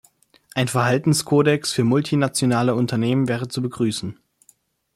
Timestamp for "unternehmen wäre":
2.73-3.47